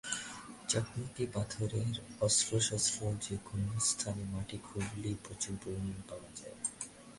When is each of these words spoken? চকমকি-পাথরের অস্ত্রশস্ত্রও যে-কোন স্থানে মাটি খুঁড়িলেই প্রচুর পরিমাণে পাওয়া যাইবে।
চকমকি-পাথরের 0.67 1.91
অস্ত্রশস্ত্রও 2.21 3.13
যে-কোন 3.21 3.61
স্থানে 3.79 4.23
মাটি 4.23 4.57
খুঁড়িলেই 4.63 5.15
প্রচুর 5.23 5.55
পরিমাণে 5.65 6.03
পাওয়া 6.09 6.29
যাইবে। 6.35 6.65